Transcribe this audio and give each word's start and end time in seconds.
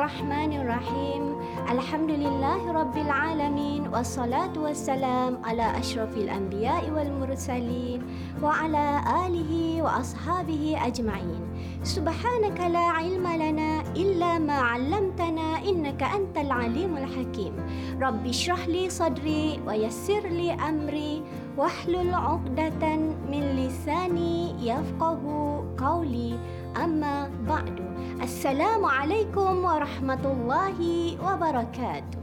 الرحمن 0.00 0.52
الرحيم 0.52 1.22
الحمد 1.70 2.10
لله 2.10 2.72
رب 2.72 2.96
العالمين 2.96 3.88
والصلاة 3.92 4.56
والسلام 4.56 5.44
على 5.44 5.78
أشرف 5.78 6.16
الأنبياء 6.16 6.90
والمرسلين 6.90 8.00
وعلى 8.42 8.86
آله 9.28 9.82
وأصحابه 9.82 10.80
أجمعين 10.86 11.42
سبحانك 11.84 12.60
لا 12.60 12.86
علم 12.96 13.26
لنا 13.28 13.80
إلا 13.92 14.38
ما 14.38 14.58
علمتنا 14.72 15.68
إنك 15.68 16.02
أنت 16.02 16.36
العليم 16.48 16.96
الحكيم 16.96 17.52
رب 18.00 18.26
اشرح 18.26 18.68
لي 18.72 18.88
صدري 18.88 19.60
ويسر 19.68 20.24
لي 20.32 20.52
أمري 20.52 21.22
واحلل 21.60 22.14
عقدة 22.14 22.96
من 23.28 23.42
لساني 23.52 24.56
يفقه 24.64 25.20
قولي 25.76 26.38
أما 26.84 27.30
بعد 27.48 27.89
السلام 28.20 28.84
عليكم 28.84 29.64
ورحمة 29.64 30.24
الله 30.24 30.78
وبركاته. 31.24 32.20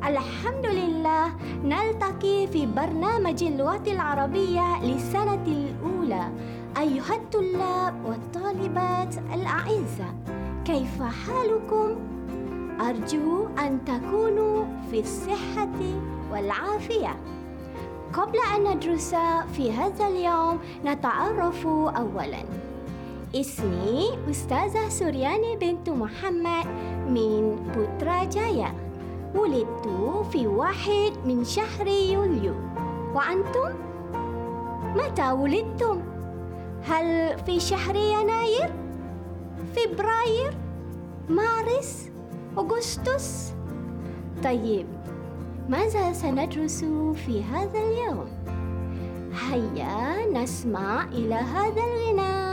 الحمد 0.00 0.66
لله 0.66 1.26
نلتقي 1.64 2.46
في 2.48 2.66
برنامج 2.66 3.44
اللغة 3.44 3.86
العربية 3.86 4.80
للسنة 4.82 5.44
الأولى. 5.46 6.24
أيها 6.80 7.14
الطلاب 7.14 7.94
والطالبات 8.08 9.14
الأعزاء 9.34 10.14
كيف 10.64 10.96
حالكم؟ 11.02 11.88
أرجو 12.80 13.46
أن 13.60 13.84
تكونوا 13.84 14.64
في 14.90 15.00
الصحة 15.00 15.76
والعافية. 16.32 17.16
قبل 18.12 18.38
أن 18.56 18.76
ندرس 18.76 19.14
في 19.52 19.72
هذا 19.72 20.08
اليوم 20.08 20.58
نتعرف 20.84 21.66
أولاً 22.00 22.44
اسمي 23.34 24.18
أستاذة 24.30 24.88
سورياني 24.88 25.56
بنت 25.56 25.90
محمد 25.90 26.66
من 27.08 27.56
بوتراجايا 27.74 28.74
ولدت 29.34 29.88
في 30.32 30.46
واحد 30.46 31.12
من 31.26 31.44
شهر 31.44 31.86
يوليو 31.86 32.54
وأنتم؟ 33.14 33.70
متى 34.96 35.30
ولدتم؟ 35.30 36.02
هل 36.84 37.38
في 37.46 37.60
شهر 37.60 37.96
يناير؟ 37.96 38.72
فبراير؟ 39.76 40.56
مارس؟ 41.28 42.10
أغسطس؟ 42.58 43.52
طيب 44.44 44.86
ماذا 45.68 46.12
سندرس 46.12 46.84
في 47.26 47.42
هذا 47.44 47.78
اليوم؟ 47.78 48.26
هيا 49.50 50.26
نسمع 50.32 51.04
إلى 51.04 51.34
هذا 51.34 51.82
الغناء 51.82 52.43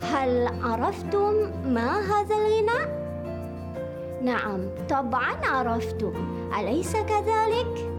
هل 0.00 0.46
عرفتم 0.62 1.32
ما 1.64 2.00
هذا 2.00 2.34
الغناء؟ 2.34 2.98
نعم 4.22 4.60
طبعا 4.90 5.34
عرفتم 5.44 6.12
أليس 6.60 6.92
كذلك؟ 6.92 7.98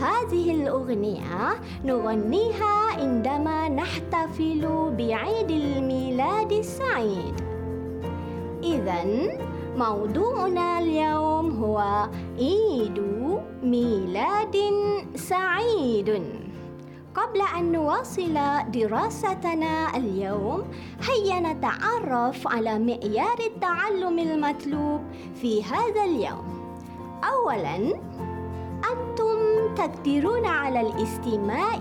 هذه 0.00 0.50
الأغنية 0.50 1.50
نغنيها 1.84 2.74
عندما 2.98 3.68
نحتفل 3.68 4.92
بعيد 4.98 5.50
الميلاد 5.50 6.52
السعيد 6.52 7.34
إذا 8.62 9.04
موضوعنا 9.76 10.78
اليوم 10.78 11.64
هو 11.64 12.08
عيد 12.38 13.02
ميلاد 13.62 14.56
سعيد 15.14 16.22
قبل 17.14 17.42
أن 17.58 17.72
نواصل 17.72 18.34
دراستنا 18.68 19.96
اليوم 19.96 20.64
هيا 21.08 21.40
نتعرف 21.40 22.48
على 22.48 22.78
معيار 22.78 23.38
التعلم 23.46 24.18
المطلوب 24.18 25.00
في 25.34 25.64
هذا 25.64 26.04
اليوم 26.04 26.54
أولاً 27.24 27.76
أنتم 28.92 29.74
تقدرون 29.74 30.46
على 30.46 30.80
الاستماع 30.80 31.74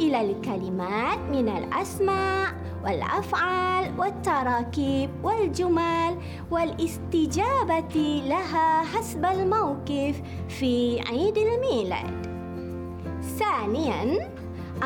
إلى 0.00 0.20
الكلمات 0.20 1.18
من 1.18 1.48
الأسماء 1.48 2.54
والأفعال 2.84 4.00
والتراكيب 4.00 5.10
والجمل 5.22 6.16
والاستجابة 6.50 8.22
لها 8.26 8.82
حسب 8.82 9.24
الموقف 9.24 10.22
في 10.48 11.00
عيد 11.00 11.38
الميلاد. 11.38 12.32
ثانياً 13.38 14.28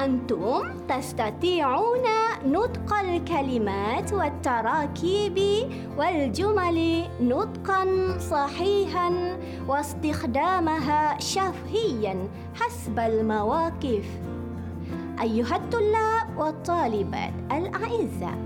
أنتم 0.04 0.62
تستطيعون 0.88 2.04
نطق 2.46 2.94
الكلمات 2.94 4.12
والتراكيب 4.12 5.38
والجمل 5.98 7.04
نطقا 7.20 7.86
صحيحا 8.18 9.38
واستخدامها 9.68 11.20
شفهيا 11.20 12.28
حسب 12.54 12.98
المواقف. 12.98 14.06
أيها 15.22 15.56
الطلاب 15.56 16.38
والطالبات 16.38 17.32
الأعزاء 17.52 18.38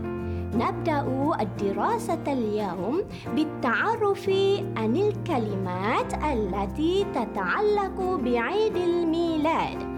نبدأ 0.54 1.00
الدراسة 1.40 2.24
اليوم 2.28 3.02
بالتعرف 3.34 4.28
عن 4.76 4.96
الكلمات 4.96 6.14
التي 6.14 7.06
تتعلق 7.14 8.20
بعيد 8.24 8.76
الميلاد. 8.76 9.89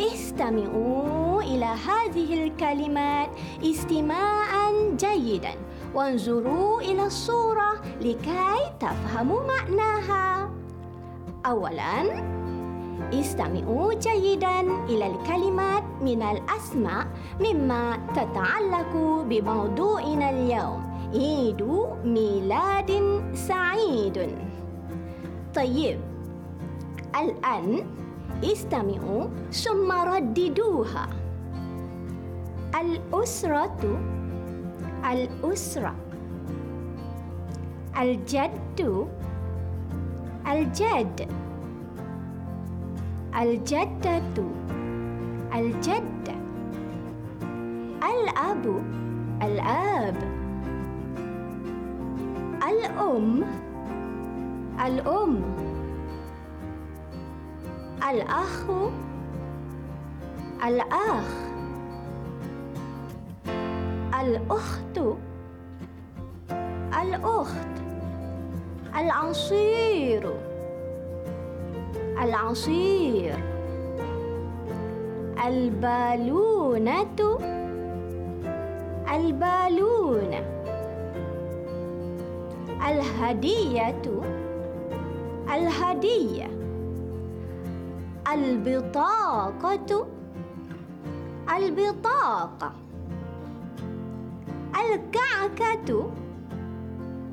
استمعوا 0.00 1.42
إلى 1.42 1.64
هذه 1.64 2.44
الكلمات 2.44 3.28
استماعا 3.62 4.70
جيدا. 4.96 5.52
وانظروا 5.94 6.80
إلى 6.80 7.06
الصورة 7.06 7.72
لكي 8.00 8.56
تفهموا 8.80 9.40
معناها. 9.46 10.50
أولا 11.46 12.24
استمعوا 13.14 13.94
جيدا 13.94 14.60
إلى 14.60 15.06
الكلمات 15.06 15.84
من 16.02 16.22
الأسماء 16.22 17.06
مما 17.40 17.96
تتعلق 18.14 18.92
بموضوعنا 19.28 20.30
اليوم. 20.30 20.90
عيد 21.14 21.62
ميلاد 22.04 22.90
سعيد. 23.34 24.36
طيب 25.54 26.00
الآن 27.20 27.86
استمعوا 28.44 29.24
ثم 29.52 29.92
رددوها. 29.92 31.06
الأسرة 32.80 33.82
الأسرة. 35.12 35.94
الجد 38.00 38.80
الجد. 40.52 41.28
الجدة 43.40 44.38
الجدة 45.54 46.34
الأب 48.02 48.64
الآب. 49.42 50.18
الأم 52.68 53.44
الأم. 54.86 55.69
الأخ 58.08 58.64
الأخ 60.66 61.28
الأخت 64.20 64.98
الأخت 67.02 67.76
العصير 68.96 70.30
العصير 72.22 73.34
البالونة 75.46 77.38
البالونة 79.14 80.44
الهدية 82.88 84.02
الهدية. 85.54 86.59
البطاقة. 88.34 90.06
البطاقة. 91.56 92.72
الكعكة. 94.80 96.10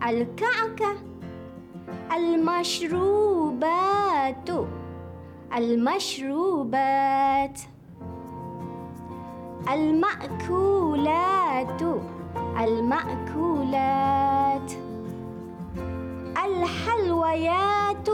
الكعكة. 0.10 0.92
المشروبات. 2.18 3.58
المشروبات. 5.58 7.60
المأكولات. 9.74 11.82
المأكولات. 12.64 14.70
الحلويات. 16.46 18.10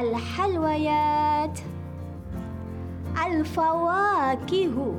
الحلويات. 0.00 1.56
الفواكه. 3.26 4.94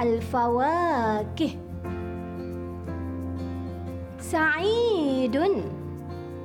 الفواكه. 0.00 1.50
سعيد. 4.20 5.40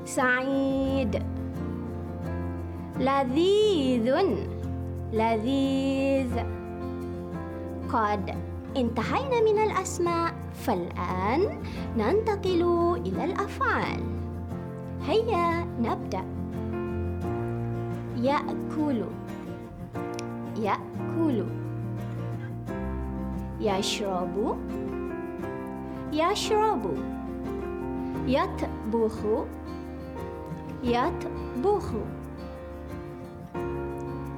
سعيد. 0.05 1.23
لذيذ. 2.99 4.15
لذيذ. 5.13 6.37
قد 7.93 8.35
انتهينا 8.77 9.41
من 9.41 9.59
الأسماء. 9.71 10.33
فالآن 10.53 11.59
ننتقل 11.97 12.61
إلى 13.05 13.23
الأفعال. 13.23 14.03
هيا 15.07 15.65
نبدأ. 15.81 16.23
يأكل. 18.21 19.03
يأكل 20.57 21.45
يشرب 23.59 24.57
يشرب 26.13 26.97
يطبخ 28.27 29.17
يطبخ 30.83 31.93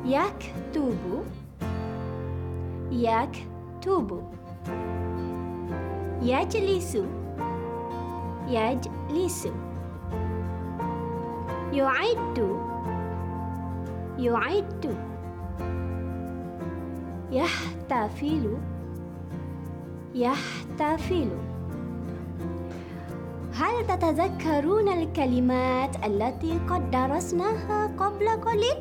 يكتب 0.05 1.23
يكتب 2.91 4.21
يجلس 6.21 6.97
يجلس 8.47 9.47
يعد 11.73 12.57
يعد 14.17 15.12
يحتفل. 17.33 18.57
يحتفل. 20.15 21.29
هل 23.53 23.87
تتذكرون 23.87 24.87
الكلمات 24.87 26.05
التي 26.05 26.59
قد 26.69 26.91
درسناها 26.91 27.87
قبل 27.97 28.29
قليل؟ 28.29 28.77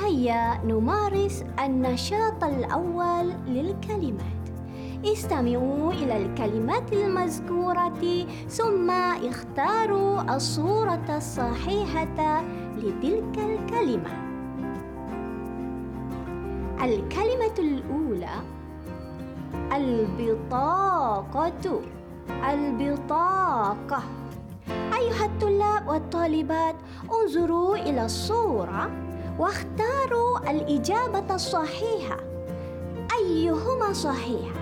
هيا 0.00 0.64
نمارس 0.64 1.44
النشاط 1.64 2.44
الأول 2.44 3.32
للكلمات. 3.46 4.44
استمعوا 5.04 5.92
إلى 5.92 6.16
الكلمات 6.16 6.92
المذكورة 6.92 8.26
ثم 8.48 8.90
اختاروا 9.30 10.36
الصورة 10.36 11.16
الصحيحة 11.16 12.42
لتلك 12.76 13.38
الكلمة. 13.38 14.23
الكلمة 16.84 17.54
الأولى 17.58 18.34
البطاقة 19.76 21.80
البطاقة. 22.50 24.02
أيها 24.68 25.24
الطلاب 25.24 25.88
والطالبات 25.88 26.74
انظروا 27.12 27.76
إلى 27.76 28.04
الصورة 28.04 28.90
واختاروا 29.38 30.50
الإجابة 30.50 31.34
الصحيحة. 31.34 32.16
أيهما 33.18 33.92
صحيحة؟ 33.92 34.60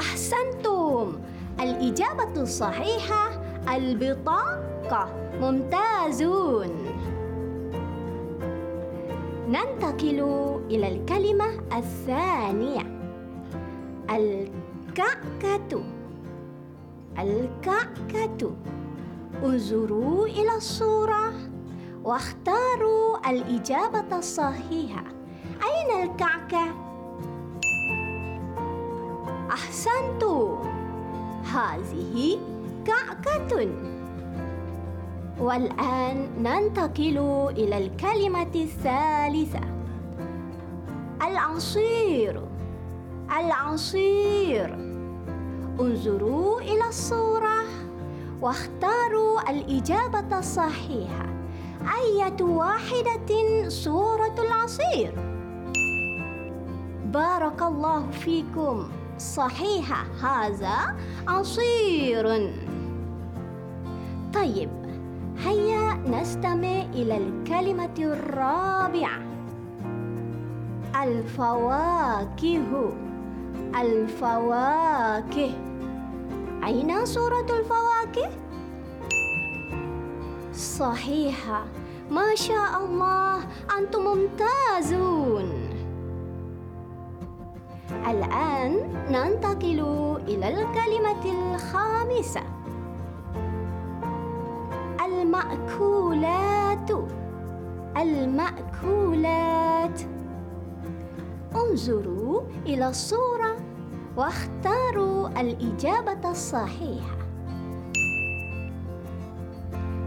أحسنتم. 0.00 1.12
الإجابة 1.60 2.42
الصحيحة 2.42 3.30
البطاقة. 3.76 5.08
ممتازون. 5.40 6.99
ننتقل 9.50 10.20
إلى 10.70 10.88
الكلمة 10.88 11.44
الثانية. 11.76 12.82
الكعكة. 14.10 15.82
الكعكة. 17.18 18.50
انظروا 19.44 20.26
إلى 20.26 20.56
الصورة 20.56 21.32
واختاروا 22.04 23.30
الإجابة 23.30 24.18
الصحيحة. 24.18 25.04
أين 25.62 26.10
الكعكة؟ 26.10 26.64
أحسنتم. 29.50 30.58
هذه 31.54 32.38
كعكة. 32.84 33.68
والآن 35.40 36.28
ننتقل 36.38 37.18
إلى 37.56 37.78
الكلمة 37.78 38.54
الثالثة. 38.54 39.60
العصير 41.22 42.42
العصير 43.38 44.74
انظروا 45.80 46.60
إلى 46.60 46.88
الصورة 46.88 47.58
واختاروا 48.40 49.50
الإجابة 49.50 50.38
الصحيحة. 50.38 51.26
أية 51.80 52.42
واحدة 52.42 53.68
صورة 53.68 54.34
العصير. 54.38 55.12
بارك 57.04 57.62
الله 57.62 58.10
فيكم. 58.10 58.88
صحيحة 59.18 60.04
هذا. 60.22 60.96
عصير 61.28 62.52
طيب 64.34 64.79
هيا 65.44 65.92
نستمع 65.92 66.82
إلى 66.94 67.16
الكلمة 67.16 67.98
الرابعة. 67.98 69.20
الفواكه. 71.02 72.92
الفواكه. 73.80 75.50
أين 76.64 77.04
صورة 77.04 77.46
الفواكه؟ 77.58 78.30
صحيحة. 80.52 81.64
ما 82.10 82.34
شاء 82.34 82.84
الله 82.84 83.36
أنتم 83.78 84.02
ممتازون. 84.04 85.48
الآن 88.10 88.72
ننتقل 89.10 89.80
إلى 90.28 90.48
الكلمة 90.48 91.24
الخامسة. 91.24 92.59
المأكولات. 95.30 96.90
المأكولات. 97.96 100.00
انظروا 101.54 102.40
إلى 102.66 102.88
الصورة 102.88 103.56
واختاروا 104.16 105.40
الإجابة 105.40 106.30
الصحيحة. 106.30 107.16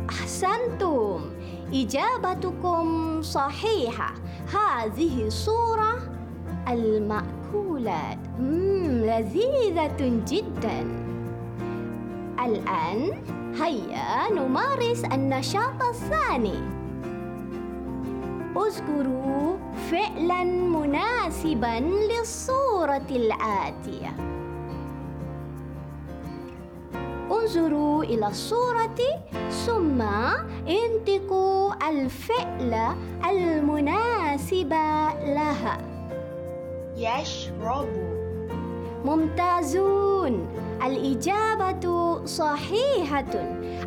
أحسنتم. 0.09 1.19
إجابتكم 1.73 3.21
صحيحة. 3.21 4.13
هذه 4.53 5.27
الصورة 5.27 5.93
المأكولات. 6.67 8.17
مم 8.39 8.83
لذيذة 8.85 10.21
جدا. 10.27 11.03
الآن 12.45 13.11
هيا 13.61 14.33
نمارس 14.33 15.05
النشاط 15.05 15.83
الثاني. 15.89 16.59
اذكروا 18.57 19.57
فعلا 19.91 20.43
مناسبا 20.43 21.79
للصورة 21.79 23.07
الآتية. 23.09 24.15
انظروا 27.31 28.03
إلى 28.03 28.27
الصورة 28.27 28.99
ثم 29.65 30.01
انطقوا 30.67 31.89
الفعل 31.89 32.95
المناسب 33.29 34.73
لها. 35.25 35.77
يشرب 36.97 37.87
ممتازون. 39.05 40.12
الإجابة 40.85 42.25
صحيحة. 42.25 43.33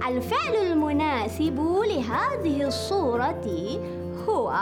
الفعل 0.09 0.55
المناسب 0.67 1.61
لهذه 1.61 2.67
الصورة 2.67 3.45
هو 4.29 4.55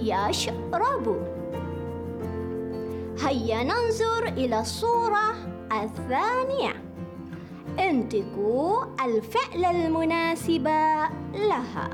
يشرب. 0.00 1.26
هيا 3.24 3.62
ننظر 3.62 4.28
إلى 4.28 4.60
الصورة 4.60 5.34
الثانية. 5.82 6.82
انطقوا 7.78 8.84
الفعل 9.04 9.64
المناسب 9.64 10.68
لها. 11.34 11.90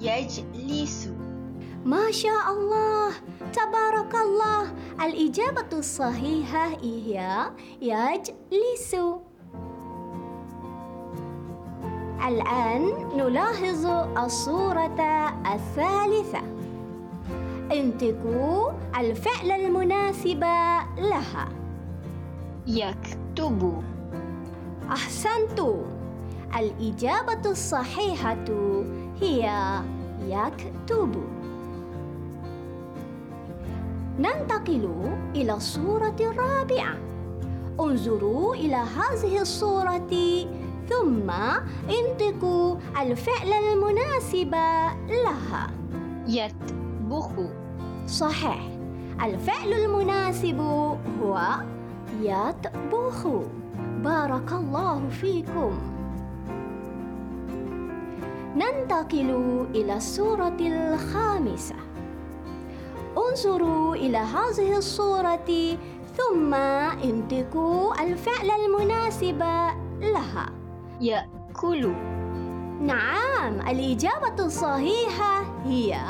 يجلس 0.00 1.15
ما 1.86 2.10
شاء 2.10 2.50
الله 2.50 3.10
تبارك 3.52 4.14
الله 4.14 4.62
الإجابة 5.06 5.78
الصحيحة 5.78 6.66
هي 6.82 7.46
يجلس 7.80 8.96
الآن 12.28 12.82
نلاحظ 13.16 13.86
الصورة 14.18 14.98
الثالثة 15.54 16.42
انطقوا 17.72 18.72
الفعل 18.98 19.50
المناسب 19.50 20.40
لها 20.98 21.48
يكتب 22.66 23.82
أحسنتم 24.90 25.76
الإجابة 26.58 27.50
الصحيحة 27.50 28.44
هي 29.20 29.50
يكتب 30.28 31.36
ننتقل 34.18 35.14
إلى 35.34 35.54
الصورة 35.54 36.16
الرابعة. 36.20 36.94
انظروا 37.80 38.54
إلى 38.54 38.76
هذه 38.76 39.40
الصورة 39.40 40.08
ثم 40.88 41.30
انطقوا 41.90 42.76
الفعل 43.02 43.52
المناسب 43.52 44.54
لها. 45.08 45.70
يطبخ 46.26 47.30
صحيح. 48.06 48.68
الفعل 49.24 49.72
المناسب 49.72 50.60
هو 51.22 51.48
يطبخ 52.20 53.26
بارك 54.04 54.52
الله 54.52 55.08
فيكم. 55.08 55.78
ننتقل 58.56 59.66
إلى 59.74 59.96
الصورة 59.96 60.56
الخامسة. 60.60 61.85
انظروا 63.30 63.94
إلى 63.94 64.18
هذه 64.18 64.76
الصورة 64.76 65.78
ثم 66.16 66.54
انطقوا 66.54 68.02
الفعل 68.02 68.50
المناسب 68.50 69.42
لها. 70.00 70.46
يأكل 71.00 71.92
نعم 72.80 73.60
الإجابة 73.68 74.44
الصحيحة 74.44 75.44
هي 75.64 76.00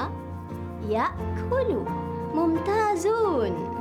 يأكل 0.88 1.85
ممتازون. 2.35 3.76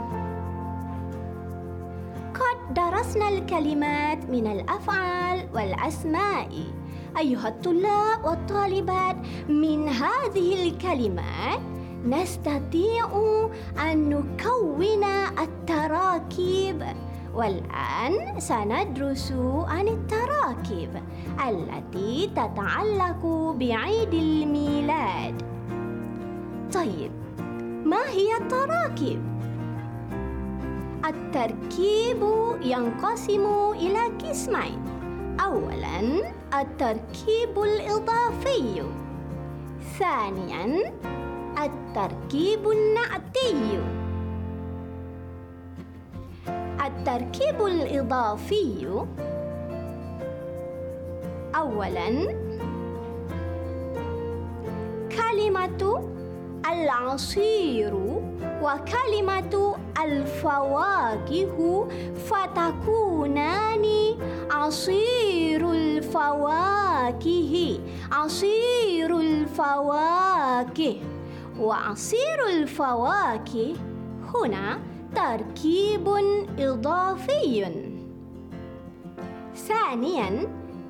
قد 2.33 2.73
درسنا 2.73 3.29
الكلمات 3.29 4.29
من 4.29 4.47
الأفعال 4.47 5.47
والأسماء. 5.53 6.49
أيها 7.17 7.47
الطلاب 7.47 8.25
والطالبات 8.25 9.15
من 9.49 9.87
هذه 9.87 10.67
الكلمات 10.67 11.59
نستطيع 12.05 13.09
أن 13.91 14.09
نكون 14.09 15.03
التراكيب. 15.39 16.83
والآن 17.33 18.39
سندرس 18.39 19.33
عن 19.67 19.87
التراكيب 19.87 20.89
التي 21.49 22.27
تتعلق 22.27 23.25
بعيد 23.59 24.13
الميلاد. 24.13 25.41
طيب 26.73 27.11
ما 27.85 28.01
هي 28.09 28.37
التراكيب؟ 28.37 29.21
التركيب 31.05 32.23
ينقسم 32.61 33.45
إلى 33.71 33.99
قسمين. 34.29 34.79
أولاً 35.45 35.99
التركيب 36.61 37.63
الإضافي. 37.63 38.83
ثانياً 39.99 40.93
التركيب 41.63 42.69
النعتي. 42.69 43.79
التركيب 46.85 47.61
الإضافي. 47.61 48.87
أولاً 51.55 52.35
كلمة 55.35 56.09
العصير 56.71 57.93
وكلمة 58.63 59.75
الفواكه 60.03 61.87
فتكونان 62.15 63.85
عصير 64.51 65.71
الفواكه 65.71 67.79
عصير 68.11 69.19
الفواكه. 69.19 70.95
وعصير 71.59 72.47
الفواكه 72.49 73.75
هنا 74.35 74.79
تركيب 75.15 76.07
إضافي. 76.59 77.65
ثانياً 79.55 80.47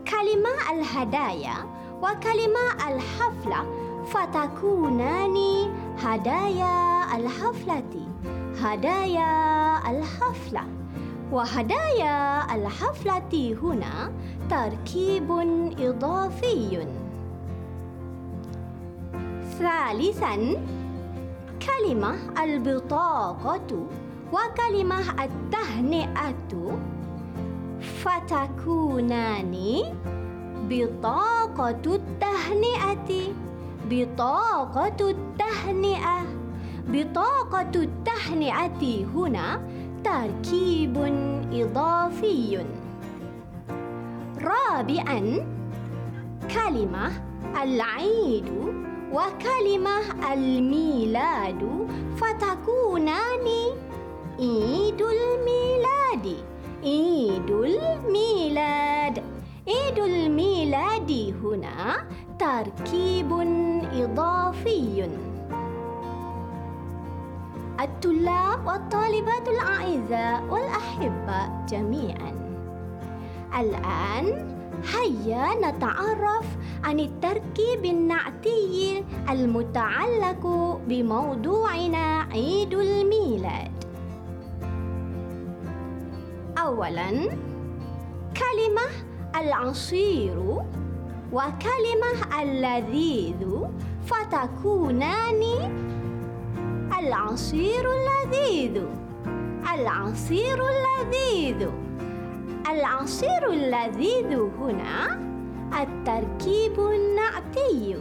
كلمة 0.08 0.56
الهدايا 0.72 1.56
وكلمة 2.02 2.88
الحفلة 2.88 3.66
فتكونان 4.06 5.38
هدايا 5.98 7.04
الحفلة 7.18 8.08
هدايا 8.62 9.78
الحفلة. 9.90 10.64
وهدايا 11.32 12.56
الحفلة 12.56 13.58
هنا 13.64 14.12
تركيب 14.50 15.32
إضافي. 15.80 16.88
ثالثاً 19.60 20.36
كلمة 21.66 22.16
البطاقة 22.44 23.88
وكلمة 24.34 25.24
التهنئة 25.24 26.78
فتكونان 27.82 29.56
بطاقة 30.70 31.86
التهنئة 31.86 33.34
بطاقة 33.90 35.10
التهنئة. 35.10 36.26
بطاقة 36.88 37.72
التهنئة 37.76 39.06
هنا 39.16 39.62
تركيب 40.04 40.98
إضافي. 41.52 42.66
رابعا 44.42 45.46
كلمة 46.56 47.12
العيد 47.64 48.85
وكلمة 49.16 50.34
الميلاد 50.34 51.88
فتكونان 52.16 53.48
عيد 54.40 55.02
الميلاد. 55.02 56.26
عيد 56.84 57.50
الميلاد. 57.50 59.24
عيد 59.68 60.00
الميلاد 60.00 61.12
هنا 61.44 61.96
تركيب 62.40 63.32
إضافي. 63.94 65.10
الطلاب 67.80 68.68
والطالبات 68.68 69.48
الأعزاء 69.48 70.44
والأحباء 70.50 71.66
جميعا. 71.70 72.32
الآن 73.60 74.55
هيا 74.94 75.46
نتعرف 75.62 76.46
عن 76.84 77.00
التركيب 77.00 77.86
النعتي 77.86 79.04
المتعلق 79.30 80.44
بموضوعنا 80.88 82.22
عيد 82.22 82.74
الميلاد. 82.74 83.72
أولاً 86.58 87.12
كلمة 88.36 88.88
العصير 89.36 90.38
وكلمة 91.32 92.42
اللذيذ 92.42 93.44
فتكونان 94.06 95.42
العصير 97.00 97.86
اللذيذ 97.98 98.84
العصير 99.74 100.58
اللذيذ. 100.70 101.85
العصير 102.72 103.50
اللذيذ 103.50 104.40
هنا 104.60 105.20
التركيب 105.82 106.80
النعتي. 106.80 107.96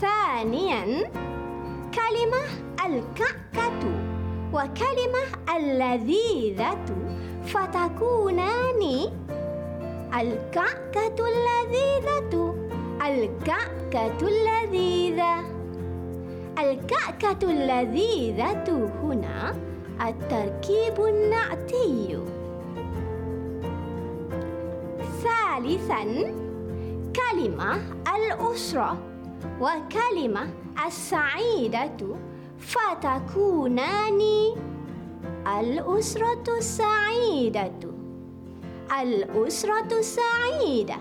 ثانيا 0.00 1.10
كلمة 1.94 2.44
الكعكة 2.86 3.82
وكلمة 4.52 5.56
اللذيذة. 5.56 6.86
فتكونان 7.46 8.82
الكعكة 10.20 11.18
اللذيذة 11.32 12.54
الكعكة 13.06 14.28
اللذيذة. 14.28 15.34
الكعكة 16.58 17.50
اللذيذة 17.50 18.90
هنا 19.02 19.69
التركيب 20.08 21.00
النعتي. 21.00 22.18
ثالثا 25.22 26.04
كلمة 27.16 27.80
الأسرة. 28.16 28.98
وكلمة 29.60 30.50
السعيدة 30.86 32.16
فتكونان 32.58 34.20
الأسرة 35.60 36.44
السعيدة. 36.58 37.72
الأسرة 39.02 39.98
السعيدة. 39.98 40.96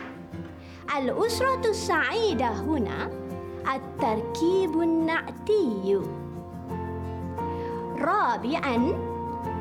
الأسرة 0.98 1.70
السعيدة 1.70 2.48
هنا 2.48 3.10
التركيب 3.76 4.82
النعتي. 4.82 6.00
رابعا 8.10 8.76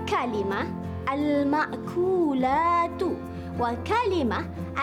كلمة 0.09 0.61
المأكولات 1.13 3.03
وكلمة 3.61 4.39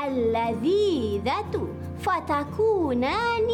اللذيذة 0.08 1.54
فتكونان 2.00 3.50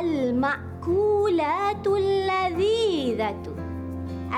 المأكولات 0.00 1.86
اللذيذة. 1.86 3.42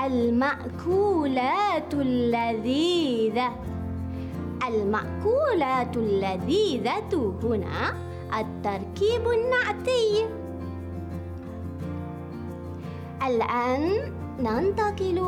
المأكولات 0.05 1.93
اللذيذة. 1.93 3.49
المأكولات 4.67 5.97
اللذيذة 5.97 7.11
هنا 7.43 7.93
التركيب 8.39 9.23
النعتي. 9.27 10.40
الآن 13.27 14.13
ننتقل 14.39 15.19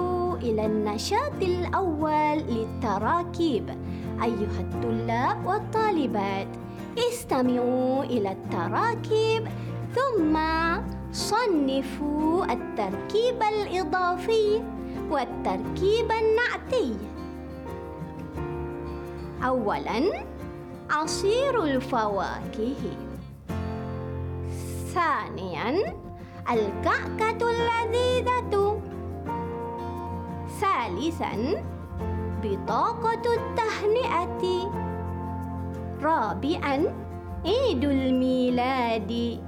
إلى 0.42 0.66
النشاط 0.66 1.42
الأول 1.42 2.38
للتراكيب. 2.38 3.70
أيها 4.24 4.60
الطلاب 4.60 5.46
والطالبات 5.46 6.48
استمعوا 6.98 8.04
إلى 8.04 8.32
التراكيب 8.32 9.48
ثم 9.96 10.38
صنفوا 11.12 12.46
التركيب 12.54 13.44
الإضافي 13.54 14.62
والتركيب 15.12 16.12
النعتي. 16.12 16.98
أولاً 19.46 20.26
عصير 20.90 21.64
الفواكه. 21.64 22.76
ثانياً 24.94 25.94
الكعكة 26.52 27.50
اللذيذة. 27.50 28.82
ثالثاً 30.60 31.64
بطاقة 32.44 33.22
التهنئة. 33.34 34.72
رابعاً 36.02 36.96
عيد 37.46 37.84
الميلاد. 37.84 39.40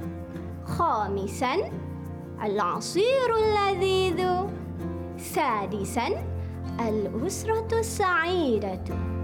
خامساً 0.66 1.56
العصير 2.44 3.30
اللذيذ. 3.38 4.28
سادساً 5.18 6.08
الأسرة 6.80 7.80
السعيدة. 7.80 9.15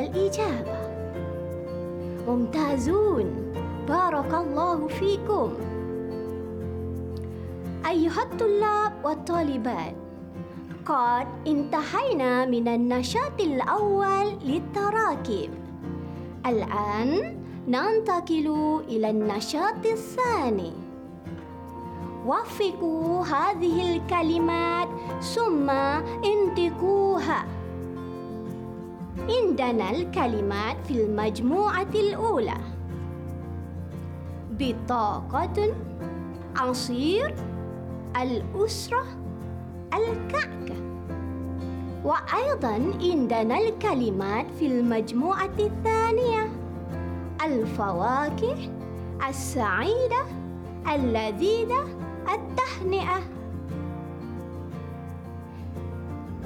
الإجابة. 0.00 0.78
ممتازون. 2.28 3.52
بارك 3.88 4.34
الله 4.34 4.88
فيكم. 4.88 5.50
أيها 7.88 8.22
الطلاب 8.22 8.92
والطالبات 9.04 9.94
قد 10.86 11.26
انتهينا 11.46 12.44
من 12.44 12.68
النشاط 12.68 13.40
الأول 13.40 14.26
للتراكيب. 14.44 15.50
الآن 16.46 17.38
ننتقل 17.68 18.80
إلى 18.88 19.10
النشاط 19.10 19.86
الثاني. 19.86 20.72
وفقوا 22.26 23.24
هذه 23.24 23.96
الكلمات 23.96 24.88
ثم 25.20 25.70
انطقوها. 26.24 27.44
عندنا 29.18 29.90
الكلمات 29.90 30.76
في 30.86 31.04
المجموعة 31.04 31.92
الأولى. 31.94 32.56
بطاقة 34.50 35.74
عصير 36.56 37.34
الأسرة 38.22 39.04
الكعكة. 39.94 40.74
وأيضا 42.04 42.80
عندنا 43.02 43.58
الكلمات 43.58 44.46
في 44.58 44.66
المجموعة 44.66 45.54
الثانية. 45.58 46.52
الفواكه 47.44 48.56
السعيدة 49.28 50.24
اللذيذة 50.94 51.84
التهنئة. 52.34 53.20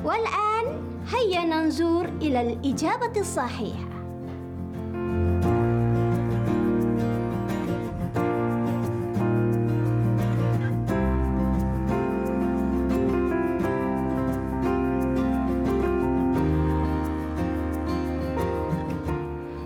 والآن 0.05 0.58
هيا 1.15 1.45
ننظر 1.45 2.05
إلى 2.05 2.41
الإجابة 2.41 3.21
الصحيحة. 3.21 3.89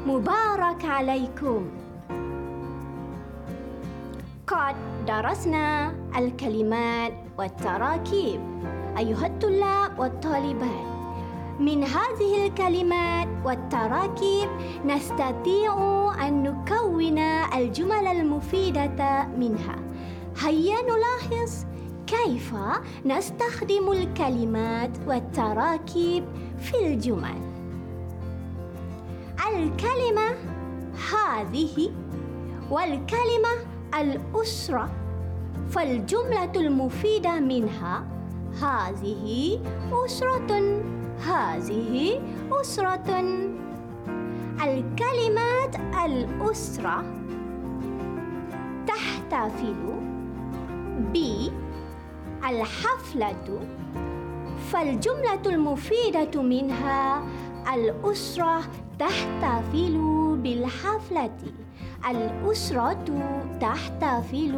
مبارك 0.06 0.84
عليكم. 0.84 1.66
قد 4.46 4.76
درسنا 5.06 5.92
الكلمات 6.18 7.12
والتراكيب. 7.38 8.40
أيها 8.98 9.26
الطلاب 9.26 9.98
والطالبات 9.98 10.91
من 11.60 11.84
هذه 11.84 12.46
الكلمات 12.46 13.28
والتراكيب 13.44 14.48
نستطيع 14.84 15.74
أن 16.28 16.42
نكون 16.42 17.18
الجمل 17.18 18.06
المفيدة 18.06 19.26
منها. 19.38 19.76
هيا 20.40 20.76
نلاحظ 20.82 21.64
كيف 22.06 22.54
نستخدم 23.04 23.92
الكلمات 23.92 24.90
والتراكيب 25.06 26.24
في 26.58 26.86
الجمل. 26.86 27.42
الكلمة 29.48 30.36
هذه 31.12 31.92
والكلمة 32.70 33.54
الأسرة 34.00 34.90
فالجملة 35.70 36.52
المفيدة 36.56 37.40
منها 37.40 38.04
هذه 38.62 39.58
أسرة. 40.04 40.82
هذه 41.26 42.20
أسرة. 42.60 43.20
الكلمات 44.62 45.76
الأسرة 46.06 47.04
تحتفل 48.86 49.74
بالحفلة 52.42 53.60
فالجملة 54.72 55.42
المفيدة 55.46 56.42
منها 56.42 57.22
الأسرة 57.74 58.60
تحتفل 58.98 59.96
بالحفلة. 60.42 61.38
الأسرة 62.10 63.04
تحتفل 63.60 64.52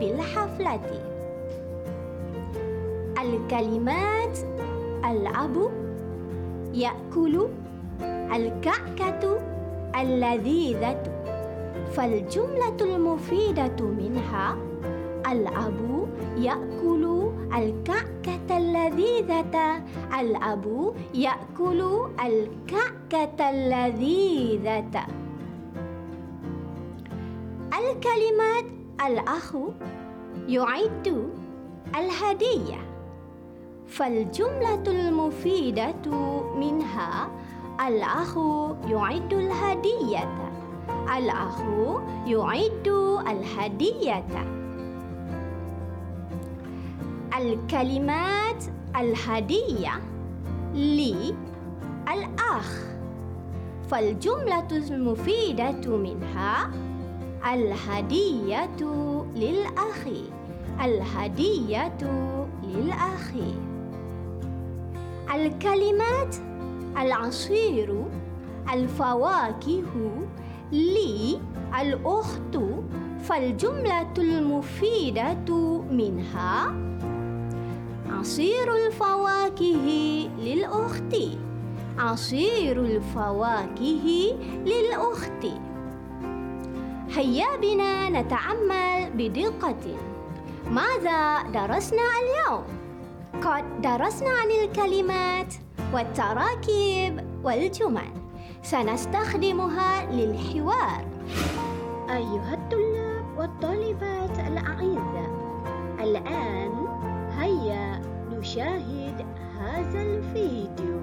بالحفلة. 0.00 0.80
الكلمات 3.22 4.38
الأب 5.10 5.77
يأكل 6.74 7.48
الكعكة 8.34 9.38
اللذيذة 10.00 11.02
فالجملة 11.92 12.76
المفيدة 12.80 13.84
منها 13.84 14.56
الأب 15.32 16.08
يأكل 16.36 17.30
الكعكة 17.56 18.58
اللذيذة 18.58 19.82
الأب 20.20 20.94
يأكل 21.14 22.08
الكعكة 22.26 23.50
اللذيذة. 23.50 25.06
الكلمات 27.78 28.64
الأخ 29.06 29.56
يعد 30.48 31.30
الهدية. 31.96 32.87
فالجملة 33.88 34.82
المفيدة 34.86 35.94
منها 36.56 37.28
الأخ 37.88 38.38
يعد 38.88 39.32
الهدية 39.32 40.28
الأخ 41.18 41.60
يعد 42.26 42.88
الهدية. 43.28 44.24
الكلمات 47.38 48.64
الهدية 48.96 49.92
للأخ. 50.74 51.38
فالجملة 53.90 54.68
المفيدة 54.70 55.96
منها 55.96 56.70
الهدية 57.54 58.76
للأخ 59.34 60.08
الهدية 60.80 61.98
للأخ 62.64 63.32
الكلمات 65.34 66.36
العصير 67.00 68.04
الفواكه 68.72 70.12
للأخت 70.72 72.58
فالجملة 73.22 74.12
المفيدة 74.18 75.48
منها 75.90 76.74
عصير 78.10 78.74
الفواكه 78.86 79.88
للأخت 80.38 81.16
عصير 81.98 82.80
الفواكه 82.80 84.36
للأخت 84.66 85.46
هيا 87.14 87.56
بنا 87.62 88.10
نتعمل 88.10 89.10
بدقة 89.14 89.96
ماذا 90.70 91.42
درسنا 91.42 92.02
اليوم؟ 92.22 92.77
قد 93.42 93.80
درسنا 93.80 94.30
عن 94.30 94.50
الكلمات 94.50 95.54
والتراكيب 95.94 97.26
والجمل 97.44 98.12
سنستخدمها 98.62 100.12
للحوار. 100.12 101.04
أيها 102.10 102.54
الطلاب 102.54 103.38
والطالبات 103.38 104.38
الأعزاء 104.38 105.30
الآن 106.00 106.86
هيا 107.38 108.02
نشاهد 108.30 109.26
هذا 109.60 110.02
الفيديو. 110.02 110.98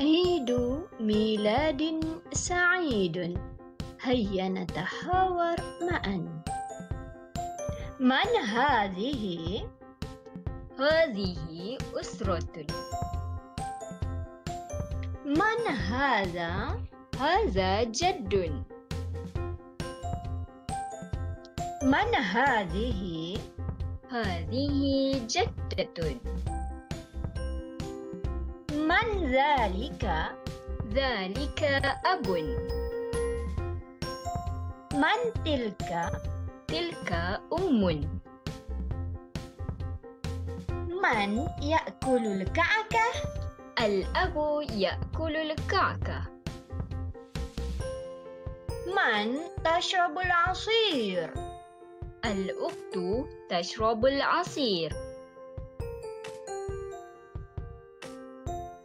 عيد 0.00 0.78
ميلاد 1.00 2.04
سعيد. 2.32 3.38
هيا 4.04 4.48
نتحاور 4.48 5.56
معا 5.90 6.42
من 8.00 8.30
هذه؟ 8.42 9.62
هذه 10.78 11.78
أسرة 12.00 12.66
من 15.24 15.62
هذا؟ 15.70 16.80
هذا 17.20 17.82
جد 17.82 18.34
من 21.82 22.14
هذه؟ 22.14 23.38
هذه 24.10 24.80
جدة 25.26 26.20
من 28.72 29.06
ذلك؟ 29.30 30.04
ذلك 30.92 31.62
أب 32.04 32.26
من 34.94 35.44
تلك؟ 35.44 36.10
تلك 36.68 37.12
أم 37.58 37.84
من 41.02 41.48
يأكل 41.62 42.26
الكعكة؟ 42.26 43.06
الأب 43.80 44.64
يأكل 44.70 45.36
الكعكة 45.36 46.22
من 48.86 49.38
تشرب 49.64 50.18
العصير؟ 50.18 51.34
الأخت 52.24 52.98
تشرب 53.48 54.06
العصير 54.06 54.92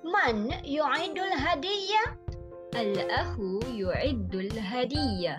من 0.04 0.52
يعد 0.66 1.18
الهدية؟ 1.20 2.20
الأخ 2.76 3.38
يعد 3.68 4.36
الهدية 4.36 5.38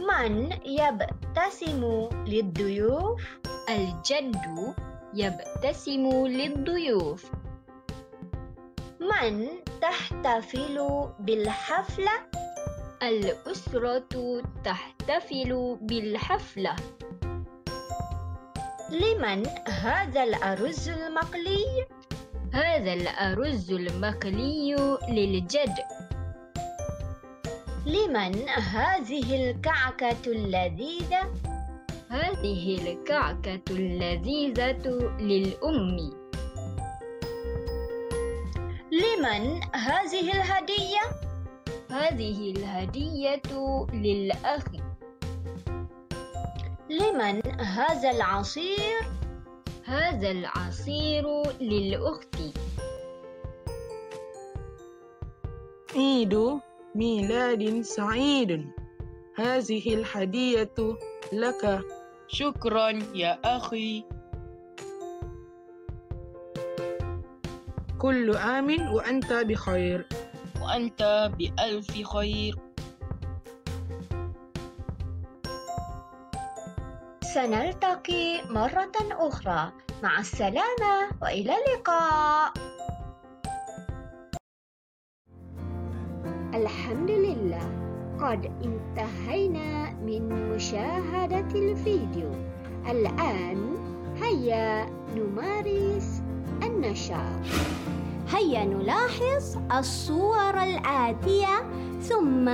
من 0.00 0.52
يبتسم 0.64 2.08
للضيوف؟ 2.26 3.22
الجد 3.68 4.36
يبتسم 5.14 6.26
للضيوف 6.26 7.30
من 9.00 9.48
تحتفل 9.80 11.08
بالحفلة؟ 11.18 12.12
الأسرة 13.02 14.42
تحتفل 14.64 15.78
بالحفلة 15.80 16.76
لمن 18.90 19.46
هذا 19.68 20.22
الأرز 20.22 20.88
المقلي؟ 20.88 21.86
هذا 22.52 22.92
الأرز 22.92 23.72
المقلي 23.72 24.76
للجد 25.08 25.74
لمن 27.86 28.48
هذه 28.48 29.50
الكعكة 29.50 30.26
اللذيذة؟ 30.26 31.22
هذه 32.08 32.78
الكعكة 32.82 33.62
اللذيذة 33.70 34.86
للأم 35.20 35.96
لمن 38.92 39.60
هذه 39.74 40.32
الهدية؟ 40.32 41.04
هذه 41.90 42.50
الهدية 42.50 43.42
للأخ 43.92 44.64
لمن 46.90 47.60
هذا 47.60 48.10
العصير؟ 48.10 49.00
هذا 49.84 50.30
العصير 50.30 51.26
للأخت 51.60 52.36
عيد 55.96 56.60
ميلاد 56.94 57.80
سعيد. 57.80 58.72
هذه 59.36 59.94
الهدية 59.94 60.76
لك. 61.32 61.80
شكرا 62.28 62.88
يا 63.14 63.38
أخي. 63.44 64.04
كل 67.98 68.36
عام 68.36 68.92
وأنت 68.92 69.32
بخير. 69.32 70.06
وأنت 70.62 71.30
بألف 71.38 72.02
خير. 72.02 72.54
سنلتقي 77.34 78.42
مرة 78.50 78.92
أخرى. 79.10 79.72
مع 80.02 80.18
السلامة 80.18 80.94
وإلى 81.22 81.54
اللقاء. 81.54 82.52
الحمد 86.60 87.10
لله 87.10 87.66
قد 88.20 88.50
انتهينا 88.64 89.90
من 90.04 90.52
مشاهدة 90.54 91.48
الفيديو 91.54 92.30
الآن 92.90 93.58
هيا 94.22 94.86
نمارس 95.16 96.22
النشاط 96.62 97.44
هيا 98.28 98.64
نلاحظ 98.64 99.56
الصور 99.78 100.62
الآتية 100.62 101.56
ثم 102.00 102.48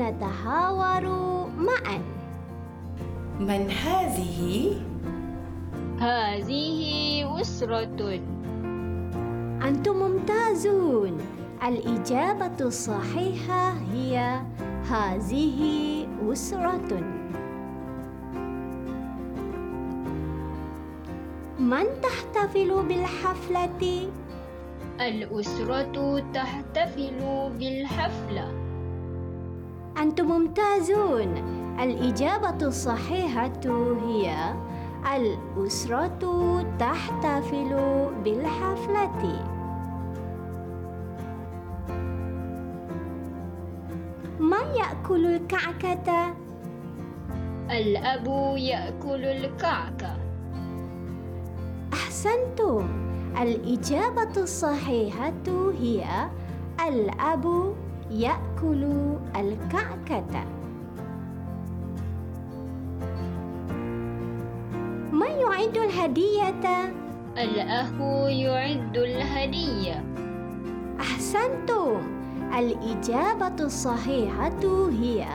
نتحاور 0.00 1.04
معا 1.56 2.00
من 3.40 3.70
هذه؟ 3.70 4.80
هذه 6.00 6.80
أسرة 7.40 8.20
أنتم 9.62 9.96
ممتازون 9.96 11.39
الإجابة 11.68 12.66
الصحيحة 12.66 13.72
هي 13.92 14.40
هذه 14.90 15.60
أسرة 16.32 17.00
من 21.58 21.84
تحتفل 22.02 22.82
بالحفلة؟ 22.88 24.08
الأسرة 25.00 26.22
تحتفل 26.34 27.50
بالحفلة. 27.58 28.52
أنتم 30.02 30.26
ممتازون. 30.26 31.34
الإجابة 31.80 32.66
الصحيحة 32.66 33.52
هي 34.06 34.54
الأسرة 35.16 36.64
تحتفل 36.78 37.76
بالحفلة. 38.24 39.59
من 44.40 44.74
يأكل 44.76 45.26
الكعكة؟ 45.26 46.34
الأب 47.70 48.26
يأكل 48.56 49.24
الكعكة. 49.24 50.16
أحسنتم. 51.92 52.88
الإجابة 53.42 54.42
الصحيحة 54.42 55.32
هي 55.80 56.04
الأب 56.88 57.74
يأكل 58.10 58.84
الكعكة. 59.36 60.44
من 65.12 65.30
يعد 65.40 65.76
الهدية؟ 65.76 66.94
الأخ 67.38 67.92
يعد 68.28 68.96
الهدية. 68.96 70.04
أحسنتم. 71.00 72.19
الإجابة 72.58 73.64
الصحيحة 73.64 74.88
هي 75.00 75.26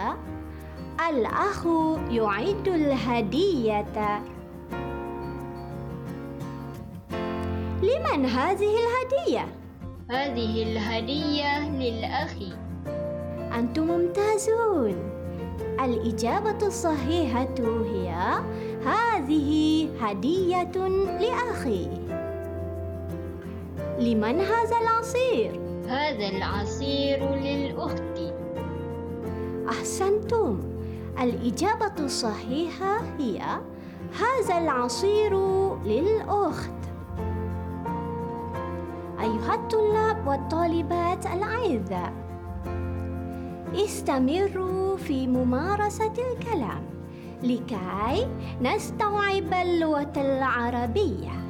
الأخ 1.09 1.67
يعد 2.09 2.67
الهدية 2.67 4.21
لمن 7.83 8.25
هذه 8.25 8.75
الهدية؟ 8.83 9.47
هذه 10.09 10.63
الهدية 10.63 11.69
للأخ 11.69 12.35
أنتم 13.59 13.87
ممتازون 13.87 14.95
الإجابة 15.83 16.67
الصحيحة 16.67 17.55
هي 17.59 18.15
هذه 18.85 19.89
هدية 20.01 20.87
لأخي 21.19 21.87
لمن 23.99 24.39
هذا 24.39 24.77
العصير؟ 24.81 25.64
هذا 25.87 26.27
العصير 26.29 27.35
للأخت. 27.35 28.33
أحسنتم. 29.69 30.59
الإجابة 31.21 31.93
الصحيحة 31.99 33.01
هي 33.19 33.41
هذا 34.19 34.57
العصير 34.57 35.33
للأخت. 35.83 36.71
أيها 39.19 39.55
الطلاب 39.55 40.27
والطالبات 40.27 41.25
الأعزاء 41.25 42.13
استمروا 43.75 44.97
في 44.97 45.27
ممارسة 45.27 46.13
الكلام 46.31 46.85
لكي 47.43 48.27
نستوعب 48.61 49.53
اللغة 49.53 50.13
العربية. 50.17 51.44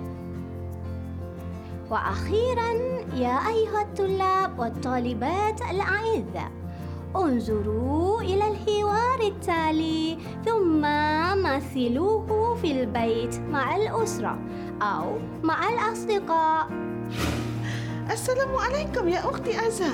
وأخيرا 1.90 2.72
يا 3.16 3.48
أيها 3.48 3.82
الطلاب 3.82 4.60
والطالبات 4.60 5.62
الأعزاء 5.62 6.52
انظروا 7.16 8.22
إلى 8.22 8.48
الحوار 8.48 9.20
التالي 9.22 10.18
ثم 10.46 10.82
مثلوه 11.44 12.56
في 12.56 12.72
البيت 12.72 13.40
مع 13.40 13.76
الأسرة 13.76 14.40
أو 14.82 15.18
مع 15.44 15.70
الأصدقاء. 15.70 16.68
السلام 18.12 18.56
عليكم 18.56 19.08
يا 19.08 19.30
أختي 19.30 19.68
أزا 19.68 19.94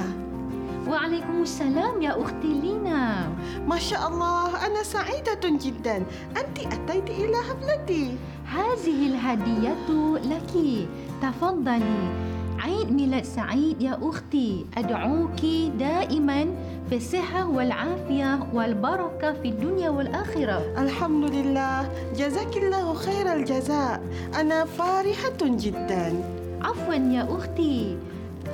وعليكم 0.88 1.42
السلام 1.42 2.02
يا 2.02 2.22
أختي 2.22 2.54
لينا. 2.62 3.30
ما 3.68 3.80
شاء 3.80 4.08
الله 4.08 4.66
أنا 4.66 4.84
سعيدة 4.84 5.40
جدا. 5.44 5.96
أنت 6.38 6.58
أتيت 6.60 7.10
إلى 7.10 7.38
حفلتي 7.38 8.18
هذه 8.46 9.08
الهدية 9.08 9.76
لك. 10.18 10.88
تفضلي. 11.22 12.32
عيد 12.60 12.92
ميلاد 12.92 13.24
سعيد 13.24 13.82
يا 13.82 14.00
أختي. 14.02 14.66
أدعوك 14.78 15.46
دائما 15.80 16.46
في 16.90 16.96
الصحة 16.98 17.50
والعافية 17.50 18.40
والبركة 18.54 19.34
في 19.34 19.50
الدنيا 19.50 19.90
والآخرة. 19.90 20.82
الحمد 20.82 21.32
لله. 21.32 21.90
جزاك 22.16 22.58
الله 22.58 22.94
خير 22.94 23.34
الجزاء. 23.34 24.02
أنا 24.40 24.66
فرحة 24.66 25.42
جدا. 25.42 26.24
عفوا 26.62 26.94
يا 26.94 27.28
أختي. 27.38 27.98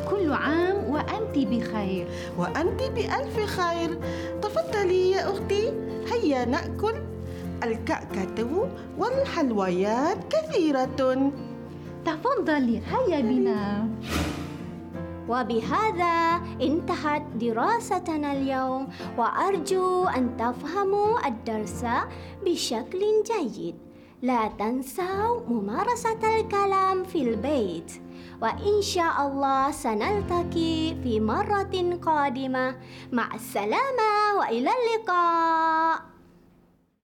كل 0.10 0.34
عام 0.34 0.76
وأنت 0.90 1.36
بخير. 1.36 2.08
وأنت 2.38 2.82
بألف 2.96 3.40
خير. 3.46 4.00
تفضلي 4.42 5.12
يا 5.12 5.32
أختي. 5.32 5.72
هيا 6.12 6.46
نأكل 6.46 6.94
الكعكة 7.64 8.70
والحلويات 8.98 10.18
كثيرة. 10.30 11.32
تفضلي 12.08 12.82
هيا 12.88 13.20
بنا. 13.20 13.90
وبهذا 15.28 16.16
انتهت 16.62 17.24
دراستنا 17.36 18.32
اليوم 18.32 18.88
وأرجو 19.18 20.08
أن 20.08 20.38
تفهموا 20.38 21.28
الدرس 21.28 21.86
بشكل 22.46 23.02
جيد. 23.28 23.76
لا 24.22 24.48
تنسوا 24.60 25.40
ممارسة 25.48 26.40
الكلام 26.40 27.04
في 27.04 27.22
البيت. 27.22 27.92
وإن 28.42 28.82
شاء 28.82 29.28
الله 29.28 29.72
سنلتقي 29.72 30.96
في 31.04 31.20
مرة 31.20 31.98
قادمة. 32.02 32.76
مع 33.12 33.36
السلامة 33.36 34.12
وإلى 34.40 34.72
اللقاء. 34.78 36.17